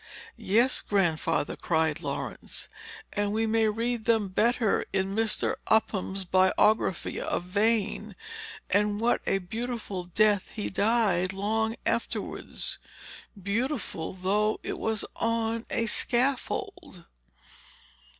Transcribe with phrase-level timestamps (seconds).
[0.35, 2.67] "Yes, Grandfather," cried Laurence;
[3.13, 5.53] "and we may read them better in Mr.
[5.67, 8.15] Upham's biography of Vane.
[8.71, 12.79] And what a beautiful death he died, long afterwards!
[13.39, 17.03] beautiful, though it was on a scaffold."